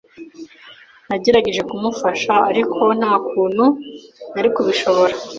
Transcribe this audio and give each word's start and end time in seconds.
Nagerageje 1.09 1.61
kumufasha, 1.69 2.33
ariko 2.51 2.81
nta 2.99 3.13
kuntu 3.27 3.65
nari 4.33 4.49
kubishobora. 4.55 5.13